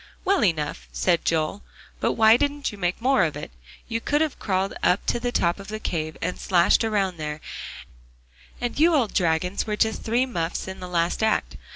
[0.25, 1.61] "Well enough," said Joel,
[1.99, 3.51] "but why didn't you make more of it?
[3.87, 7.39] You could have crawled up on top of the cave, and slashed around there;
[8.59, 11.55] and you old dragons were just three muffs in the last act.